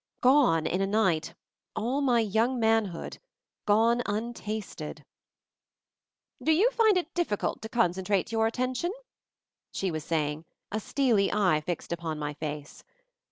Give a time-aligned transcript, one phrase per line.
[0.21, 1.35] Gone in a night—
[1.75, 3.19] all my young manhood—
[3.67, 5.05] gone untasted!
[6.41, 8.91] "Do you find it difficult to concentrate your attention?"
[9.71, 12.83] she was saying, a steely eye fixed upon my face.